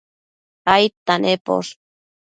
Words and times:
aidta 0.75 1.15
nemposh? 1.23 1.71